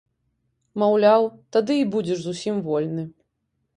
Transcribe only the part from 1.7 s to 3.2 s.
і будзеш зусім вольны.